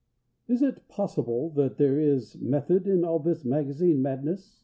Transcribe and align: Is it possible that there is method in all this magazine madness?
Is 0.47 0.63
it 0.63 0.87
possible 0.87 1.51
that 1.51 1.77
there 1.77 1.99
is 1.99 2.35
method 2.41 2.87
in 2.87 3.05
all 3.05 3.19
this 3.19 3.45
magazine 3.45 4.01
madness? 4.01 4.57